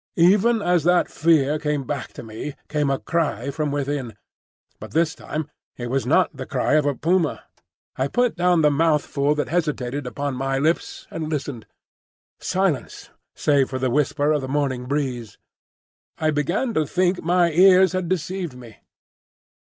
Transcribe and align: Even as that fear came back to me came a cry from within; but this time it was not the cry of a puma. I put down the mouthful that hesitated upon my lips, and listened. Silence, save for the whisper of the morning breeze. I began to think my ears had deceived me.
Even 0.17 0.63
as 0.63 0.83
that 0.83 1.11
fear 1.11 1.59
came 1.59 1.83
back 1.83 2.11
to 2.13 2.23
me 2.23 2.55
came 2.69 2.89
a 2.89 2.97
cry 2.97 3.51
from 3.51 3.69
within; 3.69 4.15
but 4.79 4.93
this 4.93 5.13
time 5.13 5.47
it 5.77 5.91
was 5.91 6.07
not 6.07 6.35
the 6.35 6.47
cry 6.47 6.73
of 6.73 6.87
a 6.87 6.95
puma. 6.95 7.43
I 7.97 8.07
put 8.07 8.35
down 8.35 8.63
the 8.63 8.71
mouthful 8.71 9.35
that 9.35 9.49
hesitated 9.49 10.07
upon 10.07 10.33
my 10.33 10.57
lips, 10.57 11.05
and 11.11 11.29
listened. 11.29 11.67
Silence, 12.39 13.11
save 13.35 13.69
for 13.69 13.77
the 13.77 13.91
whisper 13.91 14.31
of 14.31 14.41
the 14.41 14.47
morning 14.47 14.87
breeze. 14.87 15.37
I 16.17 16.31
began 16.31 16.73
to 16.73 16.87
think 16.87 17.21
my 17.21 17.51
ears 17.51 17.91
had 17.91 18.09
deceived 18.09 18.55
me. 18.57 18.77